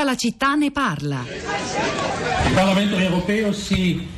[0.00, 1.22] Tutta la città ne parla.
[2.46, 4.08] Il Parlamento europeo si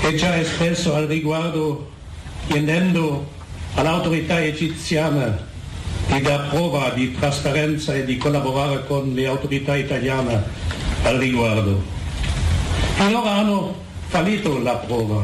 [0.00, 1.90] è già espresso al riguardo
[2.46, 3.28] chiedendo
[3.74, 5.38] all'autorità egiziana
[6.06, 10.42] di dar prova di trasparenza e di collaborare con le autorità italiane
[11.02, 11.84] al riguardo.
[12.94, 13.74] Finora hanno
[14.06, 15.22] fallito la prova.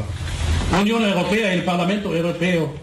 [0.73, 2.79] L'Unione Europea e il Parlamento Europeo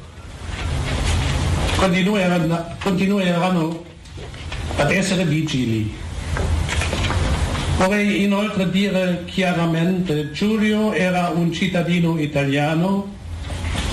[1.75, 3.83] continueranno, continueranno
[4.77, 6.07] ad essere vigili.
[7.79, 13.15] Vorrei inoltre dire chiaramente Giulio era un cittadino italiano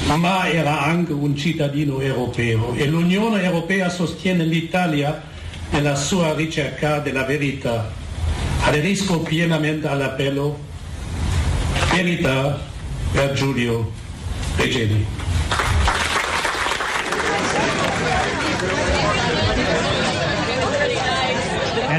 [0.07, 5.23] ma era anche un cittadino europeo e l'Unione Europea sostiene l'Italia
[5.71, 7.89] nella sua ricerca della verità.
[8.63, 10.59] Aderisco pienamente all'appello
[11.93, 12.61] verità
[13.13, 13.93] per Giulio
[14.57, 15.07] Regeni.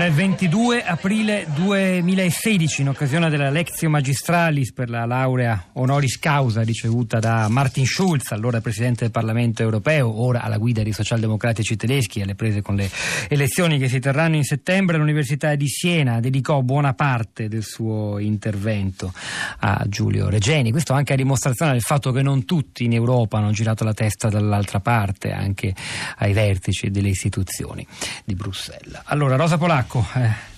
[0.07, 7.19] Il 22 aprile 2016 in occasione della Lectio Magistralis per la laurea honoris causa ricevuta
[7.19, 12.35] da Martin Schulz, allora Presidente del Parlamento europeo, ora alla guida dei socialdemocratici tedeschi alle
[12.35, 12.89] prese con le
[13.28, 14.95] elezioni che si terranno in settembre.
[14.95, 19.11] L'Università di Siena dedicò buona parte del suo intervento
[19.59, 20.72] a Giulio Regeni.
[20.72, 24.30] Questo anche a dimostrazione del fatto che non tutti in Europa hanno girato la testa
[24.30, 25.75] dall'altra parte, anche
[26.19, 27.85] ai vertici delle istituzioni
[28.23, 29.02] di Bruxelles.
[29.08, 30.56] Allora, Rosa Polacco Polacco.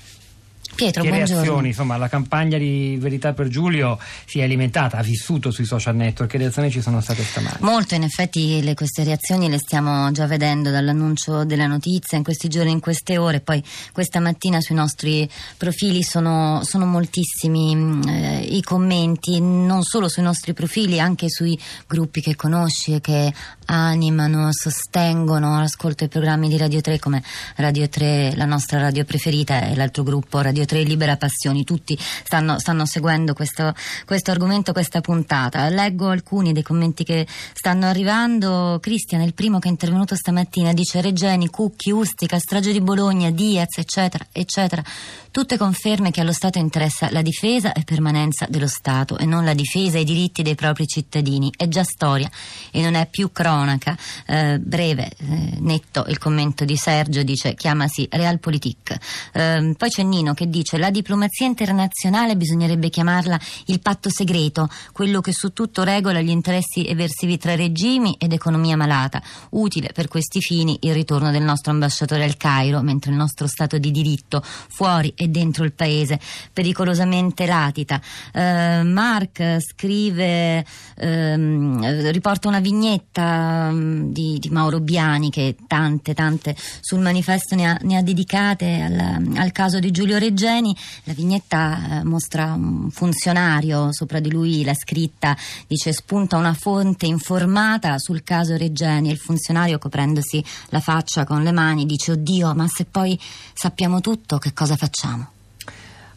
[0.80, 1.36] Pietro, che buongiorno.
[1.36, 1.68] reazioni?
[1.68, 6.32] Insomma, la campagna di Verità per Giulio si è alimentata, ha vissuto sui social network.
[6.32, 7.58] Che reazioni ci sono state stamani?
[7.60, 12.48] Molto, in effetti le, queste reazioni le stiamo già vedendo dall'annuncio della notizia in questi
[12.48, 13.42] giorni, in queste ore.
[13.42, 20.24] Poi questa mattina sui nostri profili sono, sono moltissimi eh, i commenti, non solo sui
[20.24, 23.34] nostri profili, anche sui gruppi che conosci e che
[23.66, 27.22] animano, sostengono l'ascolto ai programmi di Radio 3 come
[27.58, 31.64] Radio 3, la nostra radio preferita e l'altro gruppo Radio 3 Libera Passioni.
[31.64, 33.74] Tutti stanno, stanno seguendo questo,
[34.06, 35.68] questo, argomento, questa puntata.
[35.70, 38.80] Leggo alcuni dei commenti che stanno arrivando.
[38.82, 43.78] Cristian, il primo che è intervenuto stamattina, dice Regeni, Cucchi, Ustica, strage di Bologna, Diaz,
[43.78, 44.84] eccetera, eccetera.
[45.32, 49.54] Tutte conferme che allo Stato interessa la difesa e permanenza dello Stato e non la
[49.54, 51.52] difesa e i diritti dei propri cittadini.
[51.56, 52.30] È già storia
[52.72, 53.98] e non è più cronaca.
[54.26, 58.98] Eh, breve, eh, netto il commento di Sergio, dice chiamasi Realpolitik.
[59.34, 65.22] Eh, poi c'è Nino che dice la diplomazia internazionale bisognerebbe chiamarla il patto segreto, quello
[65.22, 69.22] che su tutto regola gli interessi eversivi tra regimi ed economia malata.
[69.52, 73.78] Utile per questi fini il ritorno del nostro ambasciatore al Cairo, mentre il nostro Stato
[73.78, 76.20] di diritto fuori e dentro il paese
[76.54, 78.02] pericolosamente latita.
[78.34, 80.66] Eh, Mark scrive,
[80.96, 87.68] ehm, riporta una vignetta um, di, di, Mauro Biani che tante, tante sul manifesto ne
[87.68, 90.18] ha, ne ha dedicate al, al, caso di Giulio
[90.50, 90.76] Reggeni.
[91.04, 95.38] La vignetta eh, mostra un funzionario, sopra di lui la scritta
[95.68, 101.44] dice spunta una fonte informata sul caso Reggeni e il funzionario coprendosi la faccia con
[101.44, 103.18] le mani dice oddio ma se poi
[103.54, 105.32] sappiamo tutto che cosa facciamo?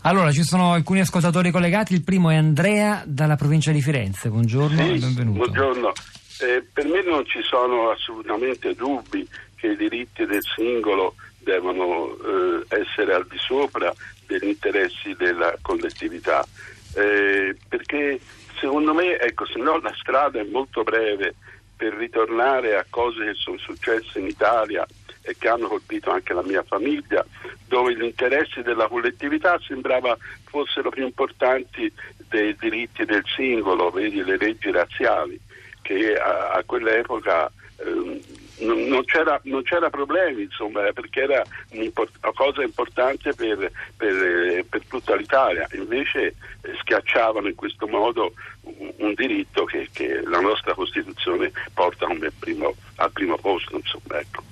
[0.04, 1.93] Allora, ci sono alcuni ascoltatori collegati.
[1.93, 4.31] Il primo è Andrea dalla provincia di Firenze.
[4.31, 5.38] Buongiorno sì, e benvenuto.
[5.38, 5.93] Buongiorno.
[6.41, 12.81] Eh, per me non ci sono assolutamente dubbi che i diritti del singolo devono eh,
[12.81, 13.93] essere al di sopra
[14.32, 16.47] degli interessi della collettività.
[16.94, 18.20] Eh, perché
[18.59, 21.34] secondo me, ecco, se no la strada è molto breve
[21.76, 24.87] per ritornare a cose che sono successe in Italia
[25.22, 27.25] e che hanno colpito anche la mia famiglia,
[27.66, 31.93] dove gli interessi della collettività sembrava fossero più importanti
[32.28, 35.41] dei diritti del singolo, vedi le leggi razziali,
[35.81, 38.20] che a, a quell'epoca eh,
[38.65, 45.15] non, c'era, non c'era problemi, insomma, perché era una cosa importante per, per, per tutta
[45.17, 45.67] l'Italia.
[45.73, 52.06] Invece eh, schiacciavano in questo modo un, diritto che, che, la nostra Costituzione porta
[52.39, 53.77] primo, al primo posto.
[53.77, 54.43] Insomma, ecco.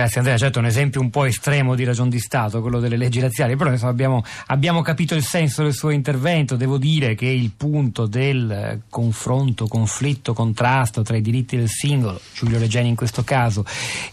[0.00, 3.20] Grazie Andrea, certo un esempio un po' estremo di ragion di Stato, quello delle leggi
[3.20, 7.50] razziali, però insomma, abbiamo, abbiamo, capito il senso del suo intervento, devo dire che il
[7.54, 13.62] punto del confronto, conflitto, contrasto tra i diritti del singolo, Giulio Regeni in questo caso,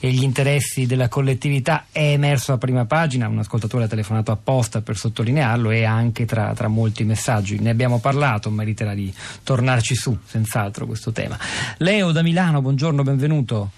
[0.02, 4.82] e gli interessi della collettività è emerso a prima pagina, un ascoltatore ha telefonato apposta
[4.82, 10.18] per sottolinearlo e anche tra, tra molti messaggi, ne abbiamo parlato, meriterà di tornarci su,
[10.26, 11.40] senz'altro questo tema.
[11.78, 13.70] Leo da Milano, buongiorno, benvenuto.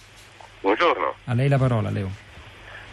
[0.62, 1.09] Buongiorno.
[1.30, 2.10] A lei la parola, Leo.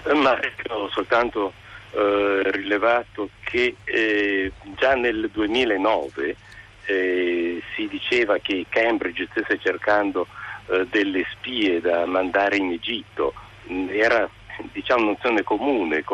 [0.05, 0.39] Eh, ma
[0.69, 1.55] ho soltanto
[1.93, 6.37] eh, rilevato che eh, già nel 2009
[6.85, 10.27] eh, si diceva che Cambridge stesse cercando
[10.67, 13.33] eh, delle spie da mandare in Egitto.
[13.89, 14.29] Era
[14.71, 16.05] diciamo, nozione comune,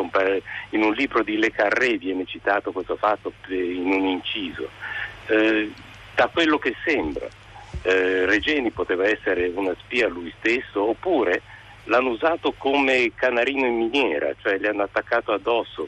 [0.69, 4.69] in un libro di Le Carré viene citato questo fatto in un inciso.
[5.25, 5.73] Eh,
[6.15, 7.27] da quello che sembra,
[7.81, 11.41] eh, Regeni poteva essere una spia lui stesso oppure
[11.85, 15.87] l'hanno usato come canarino in miniera, cioè le hanno attaccato addosso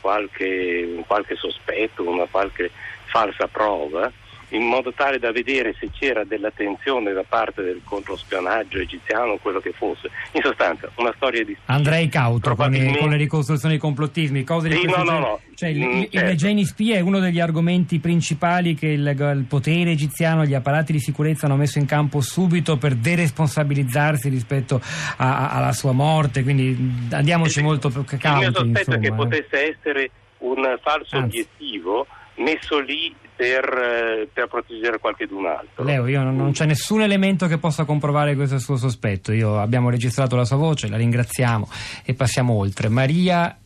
[0.00, 2.70] qualche, un qualche sospetto, una qualche
[3.04, 4.10] falsa prova
[4.56, 9.60] in modo tale da vedere se c'era dell'attenzione da parte del controspionaggio egiziano o quello
[9.60, 10.10] che fosse.
[10.32, 11.56] In sostanza, una storia di...
[11.66, 12.98] Andrei cauto probabilmente...
[12.98, 15.40] con, le ricostruzioni dei complottismi, cose sì, di no, no, no.
[15.54, 16.16] Cioè, mm, il, certo.
[16.16, 20.92] il regeni spia è uno degli argomenti principali che il, il, potere egiziano, gli apparati
[20.92, 24.80] di sicurezza hanno messo in campo subito per deresponsabilizzarsi rispetto
[25.16, 28.26] a, a, alla sua morte, quindi andiamoci il, molto più cauti.
[28.26, 29.12] Il mio sospetto insomma, è che eh.
[29.12, 31.40] potesse essere un falso Anzi.
[31.40, 32.06] obiettivo
[32.36, 35.84] messo lì per, eh, per proteggere qualcun altro.
[35.84, 39.32] Leo, io non, non, c'è nessun elemento che possa comprovare questo suo sospetto.
[39.32, 41.68] Io, abbiamo registrato la sua voce, la ringraziamo
[42.04, 42.88] e passiamo oltre.
[42.88, 43.56] Maria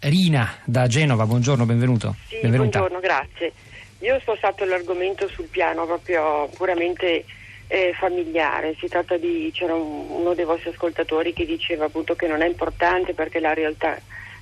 [0.00, 2.14] Rina da Genova, buongiorno, benvenuto.
[2.28, 3.52] Sì, buongiorno, grazie.
[4.00, 7.24] Io ho spostato l'argomento sul piano proprio puramente
[7.66, 8.76] eh, familiare.
[8.78, 12.46] Si tratta di c'era un, uno dei vostri ascoltatori che diceva appunto che non è
[12.46, 13.98] importante perché la realtà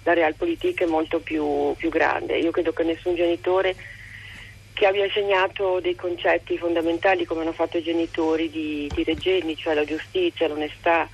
[0.06, 2.38] la realpolitik è molto più, più grande.
[2.38, 3.74] Io credo che nessun genitore
[4.72, 9.74] che abbia insegnato dei concetti fondamentali come hanno fatto i genitori di, di Regeni, cioè
[9.74, 11.08] la giustizia, l'onestà,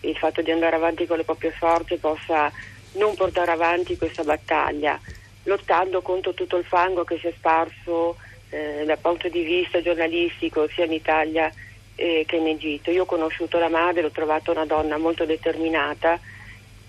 [0.00, 2.52] il fatto di andare avanti con le proprie forze possa
[2.92, 5.00] non portare avanti questa battaglia,
[5.44, 8.16] lottando contro tutto il fango che si è sparso
[8.50, 11.50] eh, dal punto di vista giornalistico sia in Italia
[11.94, 12.90] eh, che in Egitto.
[12.90, 16.20] Io ho conosciuto la madre, l'ho trovata una donna molto determinata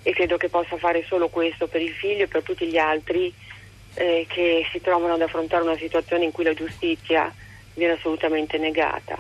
[0.07, 3.34] e credo che possa fare solo questo per il figlio e per tutti gli altri
[3.96, 7.34] eh, che si trovano ad affrontare una situazione in cui la giustizia
[7.74, 9.18] viene assolutamente negata.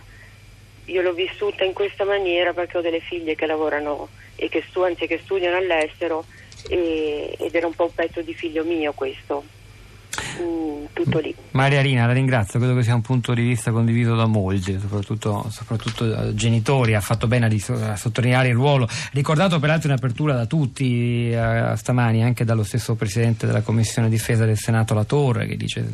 [0.85, 5.07] Io l'ho vissuta in questa maniera perché ho delle figlie che lavorano e che, anzi,
[5.07, 6.27] che studiano all'estero
[6.69, 9.43] e- ed era un po' un pezzo di figlio mio questo.
[10.93, 11.33] Tutto lì.
[11.51, 15.47] Maria Rina, la ringrazio, credo che sia un punto di vista condiviso da molti, soprattutto,
[15.49, 21.29] soprattutto genitori, ha fatto bene a, sottolineare il ruolo, ricordato peraltro in apertura da tutti
[21.29, 25.85] eh, stamani, anche dallo stesso Presidente della Commissione Difesa del Senato La Torre, che dice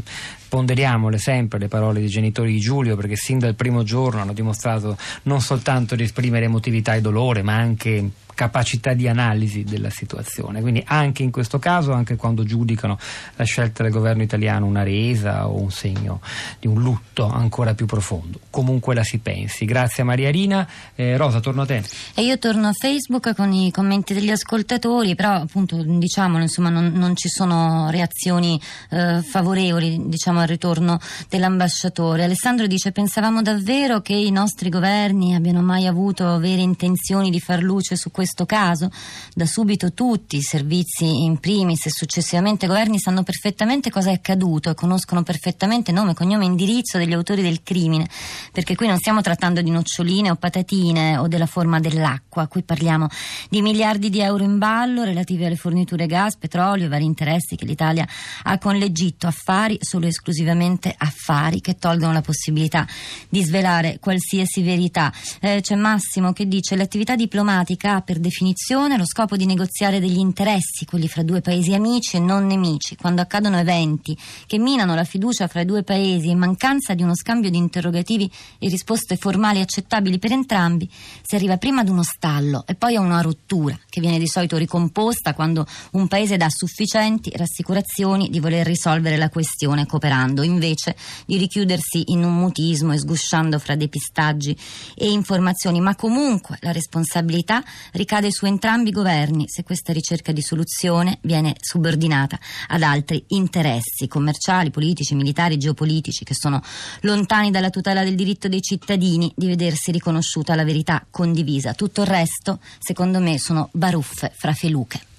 [0.47, 4.97] ponderiamole sempre le parole dei genitori di Giulio, perché sin dal primo giorno hanno dimostrato
[5.23, 8.09] non soltanto di esprimere emotività e dolore, ma anche
[8.41, 10.61] capacità di analisi della situazione.
[10.61, 12.97] Quindi anche in questo caso, anche quando giudicano
[13.35, 16.21] la scelta del governo italiano una resa o un segno
[16.59, 18.39] di un lutto ancora più profondo.
[18.49, 19.65] Comunque la si pensi.
[19.65, 20.67] Grazie a Maria Rina.
[20.95, 21.83] Eh, Rosa, torno a te.
[22.15, 26.93] E io torno a Facebook con i commenti degli ascoltatori, però appunto diciamolo, insomma, non,
[26.95, 28.59] non ci sono reazioni
[28.89, 30.99] eh, favorevoli diciamo, al ritorno
[31.29, 32.23] dell'ambasciatore.
[32.23, 37.61] Alessandro dice pensavamo davvero che i nostri governi abbiano mai avuto vere intenzioni di far
[37.61, 38.89] luce su questo questo caso,
[39.33, 44.13] da subito tutti i servizi in primis e successivamente i governi sanno perfettamente cosa è
[44.13, 48.07] accaduto e conoscono perfettamente nome, cognome e indirizzo degli autori del crimine,
[48.53, 53.07] perché qui non stiamo trattando di noccioline o patatine o della forma dell'acqua, qui parliamo
[53.49, 57.65] di miliardi di euro in ballo relativi alle forniture gas, petrolio e vari interessi che
[57.65, 58.07] l'Italia
[58.43, 62.87] ha con l'Egitto, affari solo esclusivamente affari che tolgono la possibilità
[63.27, 65.11] di svelare qualsiasi verità.
[65.41, 70.19] Eh, c'è Massimo che dice l'attività diplomatica ha per definizione lo scopo di negoziare degli
[70.19, 72.95] interessi, quelli fra due paesi amici e non nemici.
[72.95, 77.15] Quando accadono eventi che minano la fiducia fra i due paesi in mancanza di uno
[77.15, 80.89] scambio di interrogativi e risposte formali accettabili per entrambi,
[81.21, 84.55] si arriva prima ad uno stallo e poi a una rottura che viene di solito
[84.55, 90.95] ricomposta quando un paese dà sufficienti rassicurazioni di voler risolvere la questione cooperando, invece
[91.25, 94.55] di richiudersi in un mutismo e sgusciando fra depistaggi
[94.95, 95.81] e informazioni.
[95.81, 97.63] Ma comunque la responsabilità
[98.01, 104.07] ricade su entrambi i governi se questa ricerca di soluzione viene subordinata ad altri interessi
[104.07, 106.61] commerciali, politici, militari, geopolitici che sono
[107.01, 111.73] lontani dalla tutela del diritto dei cittadini di vedersi riconosciuta la verità condivisa.
[111.73, 115.10] Tutto il resto, secondo me, sono baruffe fra feluche.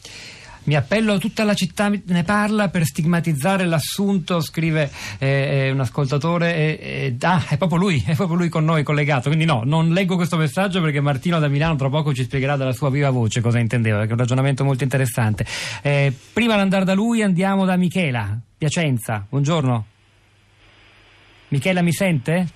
[0.64, 4.88] Mi appello tutta la città, ne parla per stigmatizzare l'assunto, scrive
[5.18, 5.26] eh,
[5.66, 6.54] eh un ascoltatore.
[6.54, 9.28] Eh, eh, ah, è proprio lui, è proprio lui con noi collegato.
[9.28, 12.72] Quindi no, non leggo questo messaggio perché Martino da Milano tra poco ci spiegherà dalla
[12.72, 15.44] sua viva voce cosa intendeva, perché è un ragionamento molto interessante.
[15.82, 19.26] Eh, prima di andare da lui andiamo da Michela, Piacenza.
[19.28, 19.86] Buongiorno.
[21.48, 22.46] Michela mi sente?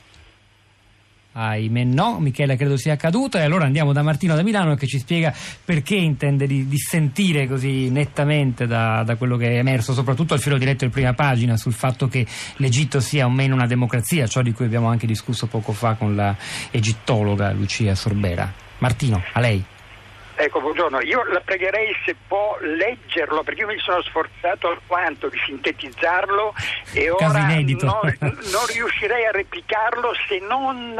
[1.38, 4.98] Ahimè no, Michele credo sia accaduto e allora andiamo da Martino da Milano che ci
[4.98, 10.40] spiega perché intende di, dissentire così nettamente da, da, quello che è emerso, soprattutto al
[10.40, 12.26] filo diretto in prima pagina, sul fatto che
[12.56, 16.16] l'Egitto sia o meno una democrazia, ciò di cui abbiamo anche discusso poco fa con
[16.16, 16.34] la
[16.70, 18.50] egittologa Lucia Sorbera.
[18.78, 19.64] Martino, a lei.
[20.38, 25.38] Ecco, buongiorno, io la pregherei se può leggerlo perché io mi sono sforzato alquanto di
[25.46, 26.52] sintetizzarlo
[26.92, 30.94] e ora non, non, riuscirei a replicarlo se non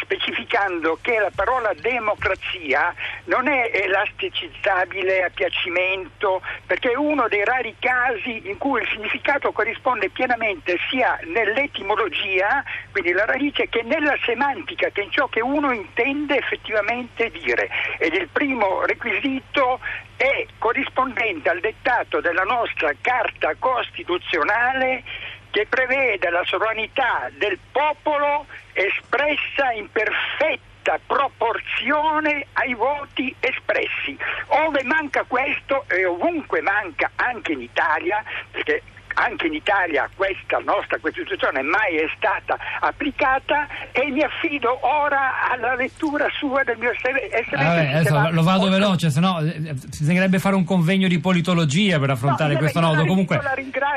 [0.00, 7.76] specificando che la parola democrazia non è elasticizzabile a piacimento perché è uno dei rari
[7.78, 14.88] casi in cui il significato corrisponde pienamente sia nell'etimologia, quindi la radice, che nella semantica,
[14.88, 17.68] che in ciò che uno intende effettivamente dire.
[17.98, 19.80] Ed il primo requisito
[20.16, 25.02] è corrispondente al dettato della nostra Carta Costituzionale
[25.50, 34.16] che prevede la sovranità del popolo espressa in perfetta proporzione ai voti espressi.
[34.48, 38.82] Ove manca questo e ovunque manca anche in Italia, perché
[39.18, 45.74] anche in Italia questa nostra Costituzione mai è stata applicata e mi affido ora alla
[45.74, 48.10] lettura sua del mio SMS.
[48.10, 52.52] Ah, lo vado veloce, se no eh, bisognerebbe fare un convegno di politologia per affrontare
[52.52, 53.04] no, questo nodo.
[53.04, 53.40] Comunque,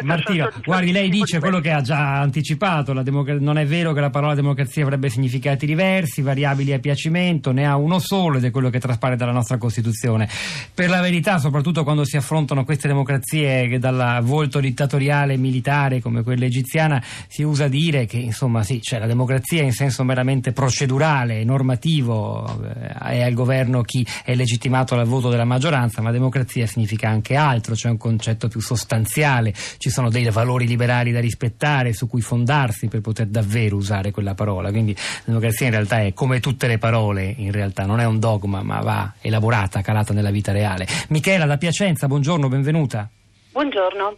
[0.01, 4.10] Martina, guardi, lei dice quello che ha già anticipato, democ- non è vero che la
[4.10, 8.70] parola democrazia avrebbe significati diversi, variabili a piacimento, ne ha uno solo ed è quello
[8.70, 10.28] che traspare dalla nostra Costituzione.
[10.74, 16.00] Per la verità, soprattutto quando si affrontano queste democrazie che dal volto dittatoriale imperiale militare
[16.00, 20.53] come quella egiziana si usa dire che insomma sì, cioè, la democrazia in senso meramente
[20.53, 26.65] procedurale, normativo eh, è al governo chi è legittimato dal voto della maggioranza, ma democrazia
[26.65, 31.94] significa anche altro, c'è un concetto più sostanziale, ci sono dei valori liberali da rispettare
[31.94, 36.39] su cui fondarsi per poter davvero usare quella parola, quindi democrazia in realtà è come
[36.39, 40.51] tutte le parole, in realtà non è un dogma, ma va elaborata, calata nella vita
[40.51, 40.88] reale.
[41.10, 43.10] Michela da Piacenza, buongiorno, benvenuta.
[43.51, 44.18] Buongiorno.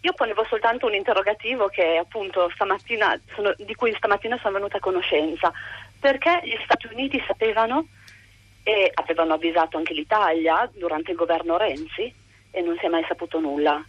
[0.00, 4.80] Io ponevo soltanto un interrogativo che appunto stamattina sono, di cui stamattina sono venuta a
[4.80, 5.52] conoscenza.
[5.98, 7.86] Perché gli Stati Uniti sapevano
[8.62, 12.12] e avevano avvisato anche l'Italia durante il governo Renzi
[12.50, 13.84] e non si è mai saputo nulla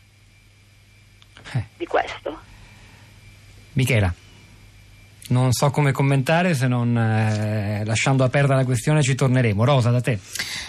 [1.54, 1.64] eh.
[1.76, 2.40] di questo?
[3.74, 4.14] Michela.
[5.30, 9.66] Non so come commentare se non eh, lasciando aperta la questione ci torneremo.
[9.66, 10.20] Rosa, da te.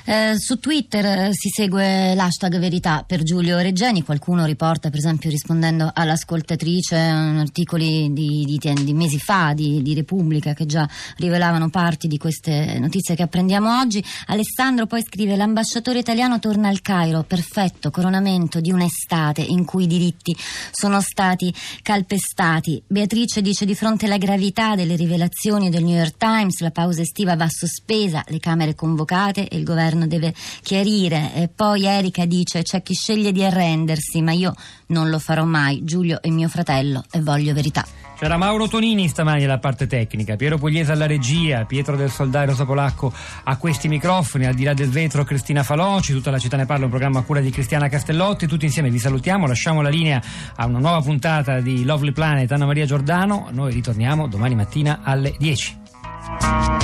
[0.05, 4.03] Eh, su Twitter eh, si segue l'hashtag verità per Giulio Reggeni.
[4.03, 10.55] Qualcuno riporta, per esempio, rispondendo all'ascoltatrice, articoli di, di, di mesi fa di, di, Repubblica
[10.55, 10.89] che già
[11.19, 14.05] rivelavano parti di queste notizie che apprendiamo oggi.
[14.27, 17.23] Alessandro poi scrive: L'ambasciatore italiano torna al Cairo.
[17.23, 20.37] Perfetto coronamento di un'estate in cui i diritti
[20.73, 22.83] sono stati calpestati.
[22.89, 27.03] Beatrice dice di fronte alla gravità gravità delle rivelazioni del New York Times, la pausa
[27.03, 31.33] estiva va sospesa, le Camere convocate e il governo deve chiarire.
[31.35, 34.55] E poi Erika dice c'è chi sceglie di arrendersi, ma io
[34.87, 35.85] non lo farò mai.
[35.85, 37.98] Giulio è mio fratello e voglio verità.
[38.19, 43.13] C'era Mauro Tonini stamani alla parte tecnica, Piero Pugliese alla regia, Pietro del Soldario Polacco
[43.45, 46.87] a questi microfoni, al di là del vetro Cristina Faloci, tutta la città ne parla,
[46.87, 50.21] un programma a cura di Cristiana Castellotti, tutti insieme vi salutiamo, lasciamo la linea
[50.57, 55.37] a una nuova puntata di Lovely Planet Anna Maria Giordano, noi ritorniamo domani mattina alle
[55.39, 56.78] 10.